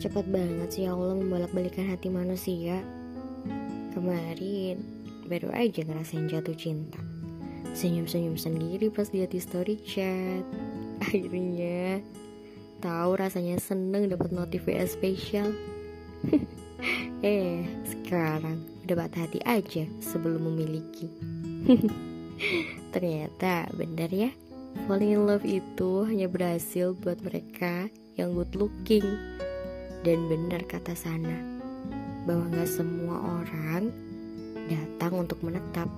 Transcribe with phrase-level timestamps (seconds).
[0.00, 2.80] Cepat banget sih Allah membolak-balikan hati manusia.
[3.92, 4.80] Kemarin
[5.28, 6.96] baru aja ngerasain jatuh cinta.
[7.76, 10.40] Senyum-senyum sendiri pas lihat di story chat.
[11.04, 12.00] Akhirnya
[12.80, 15.52] tahu rasanya seneng dapat notif WA spesial.
[17.20, 18.56] eh, sekarang
[18.88, 21.12] udah patah hati aja sebelum memiliki.
[22.96, 24.32] Ternyata benar ya,
[24.88, 29.04] falling in love itu hanya berhasil buat mereka yang good looking.
[30.00, 31.60] Dan benar kata sana,
[32.24, 33.92] bahwa gak semua orang
[34.72, 35.92] datang untuk menetap.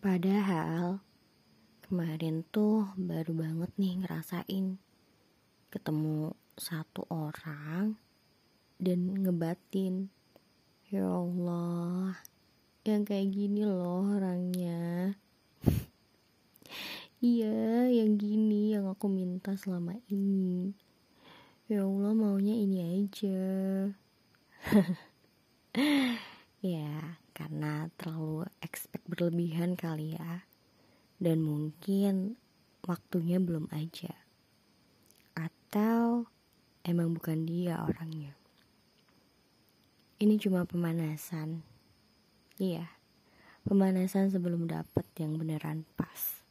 [0.00, 1.04] Padahal
[1.84, 4.80] kemarin tuh baru banget nih ngerasain
[5.68, 8.00] ketemu satu orang
[8.80, 10.08] dan ngebatin.
[10.88, 12.16] Ya Allah
[12.88, 15.12] yang kayak gini loh orangnya.
[17.16, 20.76] Iya, yang gini yang aku minta selama ini.
[21.66, 23.40] Ya Allah, maunya ini aja.
[26.76, 26.92] ya,
[27.32, 30.44] karena terlalu expect berlebihan kali ya.
[31.16, 32.36] Dan mungkin
[32.84, 34.12] waktunya belum aja.
[35.32, 36.28] Atau
[36.84, 38.36] emang bukan dia orangnya.
[40.20, 41.64] Ini cuma pemanasan.
[42.60, 42.92] Iya,
[43.64, 46.45] pemanasan sebelum dapat yang beneran pas.